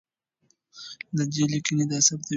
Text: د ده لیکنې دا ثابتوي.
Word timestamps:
د 1.17 1.19
ده 1.31 1.43
لیکنې 1.51 1.85
دا 1.91 1.99
ثابتوي. 2.07 2.29